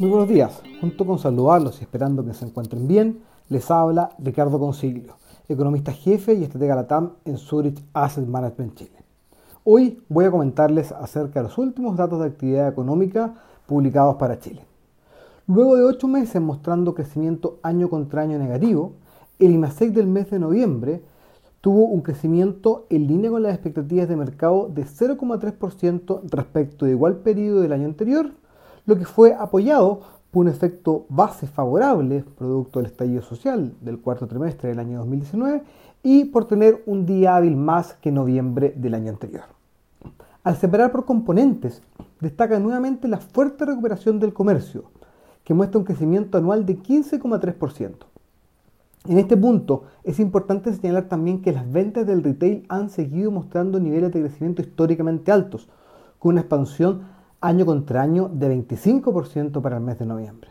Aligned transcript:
Muy 0.00 0.08
buenos 0.08 0.28
días. 0.28 0.60
Junto 0.80 1.06
con 1.06 1.20
saludarlos 1.20 1.80
y 1.80 1.84
esperando 1.84 2.24
que 2.24 2.34
se 2.34 2.44
encuentren 2.44 2.88
bien, 2.88 3.20
les 3.48 3.70
habla 3.70 4.10
Ricardo 4.18 4.58
Consiglio, 4.58 5.14
economista 5.48 5.92
jefe 5.92 6.34
y 6.34 6.42
estratega 6.42 6.74
LATAM 6.74 7.12
en 7.24 7.38
Zurich 7.38 7.80
Asset 7.92 8.26
Management 8.26 8.74
Chile. 8.74 9.04
Hoy 9.62 10.02
voy 10.08 10.24
a 10.24 10.32
comentarles 10.32 10.90
acerca 10.90 11.40
de 11.40 11.44
los 11.44 11.58
últimos 11.58 11.96
datos 11.96 12.18
de 12.18 12.26
actividad 12.26 12.68
económica 12.68 13.34
publicados 13.66 14.16
para 14.16 14.40
Chile. 14.40 14.64
Luego 15.46 15.76
de 15.76 15.84
ocho 15.84 16.08
meses 16.08 16.42
mostrando 16.42 16.94
crecimiento 16.94 17.60
año 17.62 17.88
contra 17.88 18.22
año 18.22 18.38
negativo, 18.38 18.94
el 19.38 19.52
IMASEC 19.52 19.92
del 19.92 20.08
mes 20.08 20.28
de 20.28 20.40
noviembre 20.40 21.02
tuvo 21.60 21.84
un 21.84 22.00
crecimiento 22.00 22.86
en 22.90 23.06
línea 23.06 23.30
con 23.30 23.44
las 23.44 23.54
expectativas 23.54 24.08
de 24.08 24.16
mercado 24.16 24.68
de 24.74 24.84
0,3% 24.84 26.22
respecto 26.24 26.84
de 26.84 26.90
igual 26.90 27.18
periodo 27.18 27.60
del 27.60 27.72
año 27.72 27.86
anterior, 27.86 28.32
lo 28.86 28.96
que 28.98 29.04
fue 29.04 29.34
apoyado 29.34 30.00
por 30.30 30.46
un 30.46 30.48
efecto 30.48 31.06
base 31.08 31.46
favorable, 31.46 32.24
producto 32.36 32.80
del 32.80 32.90
estallido 32.90 33.22
social 33.22 33.72
del 33.80 34.00
cuarto 34.00 34.26
trimestre 34.26 34.68
del 34.68 34.80
año 34.80 34.98
2019, 34.98 35.62
y 36.02 36.26
por 36.26 36.46
tener 36.46 36.82
un 36.86 37.06
día 37.06 37.36
hábil 37.36 37.56
más 37.56 37.94
que 37.94 38.12
noviembre 38.12 38.74
del 38.76 38.94
año 38.94 39.10
anterior. 39.10 39.44
Al 40.42 40.56
separar 40.56 40.92
por 40.92 41.06
componentes, 41.06 41.82
destaca 42.20 42.58
nuevamente 42.58 43.08
la 43.08 43.18
fuerte 43.18 43.64
recuperación 43.64 44.20
del 44.20 44.34
comercio, 44.34 44.84
que 45.44 45.54
muestra 45.54 45.78
un 45.78 45.84
crecimiento 45.84 46.36
anual 46.36 46.66
de 46.66 46.78
15,3%. 46.78 47.94
En 49.06 49.18
este 49.18 49.36
punto 49.36 49.84
es 50.02 50.18
importante 50.18 50.72
señalar 50.72 51.04
también 51.04 51.42
que 51.42 51.52
las 51.52 51.70
ventas 51.70 52.06
del 52.06 52.22
retail 52.22 52.64
han 52.68 52.90
seguido 52.90 53.30
mostrando 53.30 53.78
niveles 53.78 54.12
de 54.12 54.20
crecimiento 54.20 54.62
históricamente 54.62 55.30
altos, 55.30 55.68
con 56.18 56.32
una 56.32 56.40
expansión 56.40 57.13
año 57.44 57.66
contra 57.66 58.00
año 58.00 58.30
de 58.32 58.66
25% 58.66 59.60
para 59.60 59.76
el 59.76 59.82
mes 59.82 59.98
de 59.98 60.06
noviembre. 60.06 60.50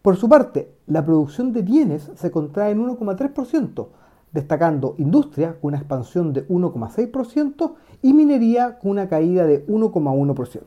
Por 0.00 0.16
su 0.16 0.28
parte, 0.28 0.76
la 0.86 1.04
producción 1.04 1.52
de 1.52 1.62
bienes 1.62 2.10
se 2.14 2.30
contrae 2.30 2.72
en 2.72 2.86
1,3%, 2.86 3.88
destacando 4.32 4.94
industria 4.98 5.58
con 5.60 5.68
una 5.68 5.78
expansión 5.78 6.32
de 6.32 6.46
1,6% 6.46 7.74
y 8.02 8.12
minería 8.12 8.78
con 8.78 8.92
una 8.92 9.08
caída 9.08 9.44
de 9.44 9.66
1,1%. 9.66 10.62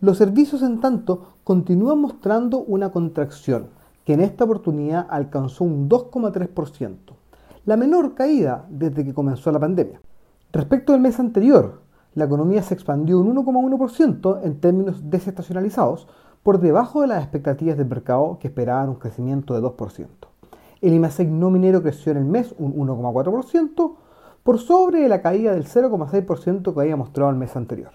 Los 0.00 0.18
servicios, 0.18 0.62
en 0.62 0.80
tanto, 0.80 1.34
continúan 1.44 1.98
mostrando 1.98 2.58
una 2.58 2.92
contracción, 2.92 3.68
que 4.04 4.14
en 4.14 4.20
esta 4.20 4.44
oportunidad 4.44 5.06
alcanzó 5.10 5.64
un 5.64 5.88
2,3%, 5.88 6.96
la 7.64 7.76
menor 7.76 8.14
caída 8.14 8.66
desde 8.70 9.04
que 9.04 9.14
comenzó 9.14 9.50
la 9.50 9.58
pandemia. 9.58 10.00
Respecto 10.52 10.94
al 10.94 11.00
mes 11.00 11.18
anterior, 11.18 11.80
la 12.16 12.24
economía 12.24 12.62
se 12.62 12.72
expandió 12.72 13.20
un 13.20 13.36
1,1% 13.36 14.40
en 14.42 14.58
términos 14.58 15.10
desestacionalizados, 15.10 16.08
por 16.42 16.60
debajo 16.60 17.02
de 17.02 17.08
las 17.08 17.22
expectativas 17.22 17.76
del 17.76 17.88
mercado 17.88 18.38
que 18.40 18.48
esperaban 18.48 18.88
un 18.88 18.94
crecimiento 18.94 19.52
de 19.52 19.60
2%. 19.60 20.06
El 20.80 20.94
IMASEC 20.94 21.28
no 21.28 21.50
minero 21.50 21.82
creció 21.82 22.12
en 22.12 22.18
el 22.18 22.24
mes 22.24 22.54
un 22.58 22.74
1,4%, 22.74 23.96
por 24.42 24.58
sobre 24.58 25.06
la 25.08 25.20
caída 25.20 25.52
del 25.52 25.66
0,6% 25.66 26.72
que 26.72 26.80
había 26.80 26.96
mostrado 26.96 27.30
el 27.30 27.36
mes 27.36 27.54
anterior. 27.54 27.90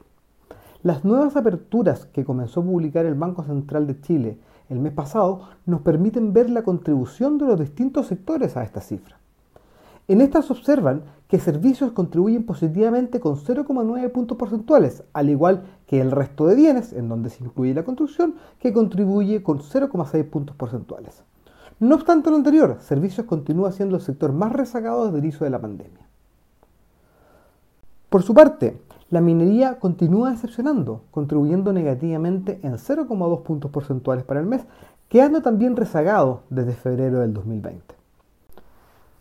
Las 0.84 1.04
nuevas 1.04 1.36
aperturas 1.36 2.06
que 2.06 2.24
comenzó 2.24 2.60
a 2.60 2.66
publicar 2.66 3.08
el 3.08 3.16
Banco 3.16 3.44
Central 3.44 3.88
de 3.88 4.02
Chile 4.02 4.38
el 4.70 4.80
mes 4.80 4.94
pasado 4.94 5.50
nos 5.66 5.82
permiten 5.82 6.32
ver 6.32 6.50
la 6.50 6.62
contribución 6.62 7.40
de 7.40 7.46
los 7.46 7.60
distintos 7.60 8.06
sectores 8.06 8.56
a 8.56 8.64
esta 8.64 8.82
cifra. 8.82 9.18
En 10.08 10.22
estas 10.22 10.52
observan 10.52 11.04
que 11.28 11.40
servicios 11.40 11.92
contribuyen 11.94 12.46
positivamente 12.46 13.20
con 13.20 13.38
0,9 13.38 14.12
puntos 14.12 14.38
porcentuales, 14.38 15.04
al 15.14 15.30
igual 15.30 15.64
que 15.88 16.02
el 16.02 16.12
resto 16.12 16.48
de 16.48 16.56
bienes, 16.56 16.92
en 16.92 17.08
donde 17.08 17.30
se 17.30 17.44
incluye 17.44 17.74
la 17.74 17.86
construcción, 17.86 18.36
que 18.60 18.74
contribuye 18.74 19.42
con 19.42 19.60
0,6 19.60 20.30
puntos 20.30 20.56
porcentuales. 20.56 21.24
No 21.80 21.96
obstante 21.96 22.30
lo 22.30 22.36
anterior, 22.36 22.78
servicios 22.82 23.26
continúa 23.26 23.72
siendo 23.72 23.96
el 23.96 24.02
sector 24.02 24.34
más 24.34 24.52
rezagado 24.52 25.06
desde 25.06 25.20
el 25.20 25.24
inicio 25.24 25.46
de 25.46 25.50
la 25.52 25.62
pandemia. 25.62 26.06
Por 28.10 28.24
su 28.24 28.34
parte, 28.34 28.82
la 29.10 29.22
minería 29.22 29.80
continúa 29.80 30.32
decepcionando, 30.32 31.04
contribuyendo 31.12 31.72
negativamente 31.74 32.60
en 32.64 32.74
0,2 32.74 33.44
puntos 33.44 33.72
porcentuales 33.72 34.26
para 34.26 34.42
el 34.42 34.46
mes, 34.46 34.66
quedando 35.08 35.42
también 35.42 35.76
rezagado 35.76 36.44
desde 36.50 36.74
febrero 36.74 37.20
del 37.20 37.34
2020. 37.34 38.01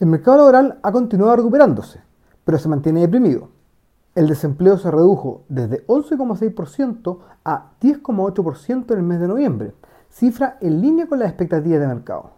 El 0.00 0.06
mercado 0.06 0.38
laboral 0.38 0.78
ha 0.82 0.92
continuado 0.92 1.36
recuperándose, 1.36 2.00
pero 2.44 2.56
se 2.56 2.70
mantiene 2.70 3.02
deprimido. 3.02 3.50
El 4.14 4.28
desempleo 4.28 4.78
se 4.78 4.90
redujo 4.90 5.42
desde 5.50 5.86
11,6% 5.88 7.18
a 7.44 7.72
10,8% 7.82 8.92
en 8.92 8.98
el 8.98 9.04
mes 9.04 9.20
de 9.20 9.28
noviembre, 9.28 9.74
cifra 10.08 10.56
en 10.62 10.80
línea 10.80 11.06
con 11.06 11.18
las 11.18 11.28
expectativas 11.28 11.80
de 11.80 11.86
mercado. 11.86 12.30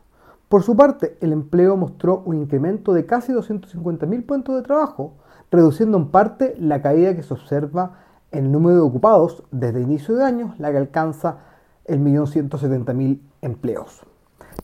Por 0.49 0.65
su 0.65 0.75
parte, 0.75 1.17
el 1.21 1.33
empleo 1.33 1.77
mostró 1.77 2.25
un 2.27 2.35
incremento 2.35 2.93
de 2.93 3.07
casi 3.07 3.33
250.000 3.33 4.27
puestos 4.27 4.57
de 4.57 4.63
trabajo, 4.63 5.13
reduciendo 5.53 5.99
en 5.99 6.09
parte 6.09 6.57
la 6.59 6.83
caída 6.83 7.15
que 7.15 7.23
se 7.23 7.33
observa 7.33 7.93
en 8.33 8.47
el 8.47 8.51
número 8.51 8.75
de 8.75 8.83
ocupados 8.83 9.45
desde 9.53 9.83
inicio 9.83 10.17
de 10.17 10.25
año, 10.25 10.57
la 10.59 10.73
que 10.73 10.79
alcanza 10.79 11.37
el 11.85 12.01
1.170.000 12.01 13.21
empleos. 13.41 14.05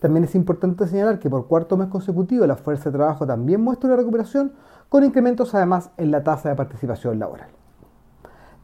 También 0.00 0.24
es 0.24 0.34
importante 0.34 0.86
señalar 0.86 1.18
que 1.18 1.30
por 1.30 1.46
cuarto 1.46 1.76
mes 1.76 1.88
consecutivo 1.88 2.46
la 2.46 2.56
fuerza 2.56 2.90
de 2.90 2.96
trabajo 2.96 3.26
también 3.26 3.60
muestra 3.60 3.88
una 3.88 3.96
recuperación, 3.96 4.52
con 4.88 5.04
incrementos 5.04 5.54
además 5.54 5.90
en 5.96 6.10
la 6.10 6.22
tasa 6.22 6.48
de 6.48 6.54
participación 6.54 7.18
laboral. 7.18 7.48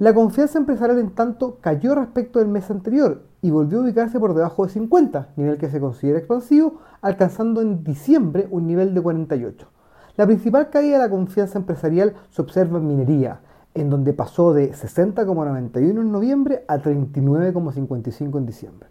La 0.01 0.13
confianza 0.13 0.59
empresarial 0.59 0.99
en 0.99 1.11
tanto 1.11 1.59
cayó 1.61 1.95
respecto 1.95 2.41
del 2.41 2.49
mes 2.49 2.69
anterior 2.71 3.23
y 3.43 3.51
volvió 3.51 3.79
a 3.79 3.83
ubicarse 3.83 4.19
por 4.19 4.35
debajo 4.35 4.65
de 4.65 4.73
50, 4.73 5.29
nivel 5.37 5.57
que 5.57 5.71
se 5.71 5.79
considera 5.79 6.19
expansivo, 6.19 6.81
alcanzando 7.01 7.61
en 7.61 7.85
diciembre 7.85 8.49
un 8.51 8.67
nivel 8.67 8.93
de 8.93 9.01
48. 9.01 9.69
La 10.17 10.27
principal 10.27 10.71
caída 10.71 10.95
de 10.95 11.05
la 11.05 11.11
confianza 11.11 11.59
empresarial 11.59 12.15
se 12.31 12.43
observa 12.43 12.79
en 12.79 12.89
minería, 12.89 13.41
en 13.75 13.91
donde 13.91 14.13
pasó 14.13 14.53
de 14.53 14.73
60,91 14.73 15.79
en 15.79 16.13
noviembre 16.13 16.65
a 16.67 16.79
39,55 16.79 18.39
en 18.39 18.47
diciembre. 18.47 18.89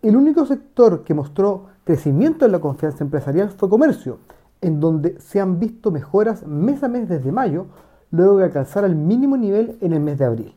El 0.00 0.14
único 0.14 0.46
sector 0.46 1.02
que 1.02 1.12
mostró 1.12 1.66
crecimiento 1.82 2.46
en 2.46 2.52
la 2.52 2.60
confianza 2.60 3.02
empresarial 3.02 3.50
fue 3.50 3.68
comercio, 3.68 4.18
en 4.60 4.78
donde 4.78 5.20
se 5.20 5.40
han 5.40 5.58
visto 5.58 5.90
mejoras 5.90 6.46
mes 6.46 6.84
a 6.84 6.88
mes 6.88 7.08
desde 7.08 7.32
mayo, 7.32 7.66
luego 8.12 8.36
de 8.36 8.44
alcanzar 8.44 8.84
el 8.84 8.94
mínimo 8.94 9.36
nivel 9.36 9.76
en 9.80 9.92
el 9.92 10.00
mes 10.00 10.18
de 10.18 10.24
abril. 10.24 10.54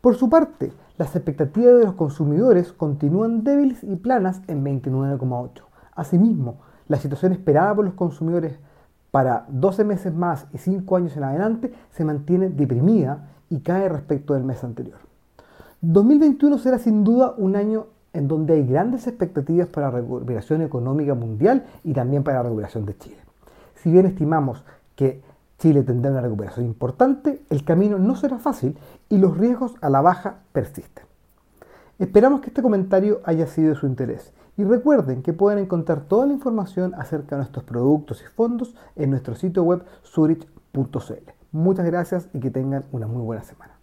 Por 0.00 0.16
su 0.16 0.30
parte, 0.30 0.72
las 0.96 1.14
expectativas 1.14 1.78
de 1.78 1.84
los 1.84 1.94
consumidores 1.94 2.72
continúan 2.72 3.44
débiles 3.44 3.84
y 3.84 3.96
planas 3.96 4.40
en 4.46 4.64
29,8. 4.64 5.62
Asimismo, 5.94 6.60
la 6.88 6.96
situación 6.96 7.32
esperada 7.32 7.74
por 7.74 7.84
los 7.84 7.94
consumidores 7.94 8.58
para 9.10 9.44
12 9.50 9.84
meses 9.84 10.14
más 10.14 10.46
y 10.54 10.58
5 10.58 10.96
años 10.96 11.14
en 11.14 11.24
adelante 11.24 11.74
se 11.90 12.06
mantiene 12.06 12.48
deprimida 12.48 13.28
y 13.50 13.60
cae 13.60 13.90
respecto 13.90 14.32
del 14.32 14.44
mes 14.44 14.64
anterior. 14.64 14.98
2021 15.82 16.56
será 16.56 16.78
sin 16.78 17.04
duda 17.04 17.34
un 17.36 17.56
año 17.56 17.86
en 18.12 18.28
donde 18.28 18.54
hay 18.54 18.66
grandes 18.66 19.06
expectativas 19.06 19.68
para 19.68 19.90
la 19.90 20.00
recuperación 20.00 20.62
económica 20.62 21.14
mundial 21.14 21.64
y 21.84 21.92
también 21.92 22.22
para 22.22 22.38
la 22.38 22.44
recuperación 22.44 22.86
de 22.86 22.96
Chile. 22.98 23.18
Si 23.76 23.90
bien 23.90 24.06
estimamos 24.06 24.64
que 24.96 25.22
Chile 25.58 25.82
tendrá 25.82 26.10
una 26.10 26.22
recuperación 26.22 26.66
importante, 26.66 27.42
el 27.50 27.64
camino 27.64 27.98
no 27.98 28.16
será 28.16 28.38
fácil 28.38 28.76
y 29.08 29.18
los 29.18 29.36
riesgos 29.36 29.74
a 29.80 29.90
la 29.90 30.00
baja 30.00 30.36
persisten. 30.52 31.04
Esperamos 31.98 32.40
que 32.40 32.48
este 32.48 32.62
comentario 32.62 33.20
haya 33.24 33.46
sido 33.46 33.70
de 33.70 33.74
su 33.74 33.86
interés 33.86 34.32
y 34.56 34.64
recuerden 34.64 35.22
que 35.22 35.34
pueden 35.34 35.58
encontrar 35.58 36.00
toda 36.00 36.26
la 36.26 36.32
información 36.32 36.94
acerca 36.94 37.36
de 37.36 37.42
nuestros 37.42 37.64
productos 37.64 38.22
y 38.22 38.26
fondos 38.26 38.74
en 38.96 39.10
nuestro 39.10 39.34
sitio 39.34 39.62
web 39.62 39.84
zurich.cl. 40.02 41.30
Muchas 41.52 41.86
gracias 41.86 42.28
y 42.32 42.40
que 42.40 42.50
tengan 42.50 42.84
una 42.92 43.06
muy 43.06 43.22
buena 43.22 43.42
semana. 43.42 43.79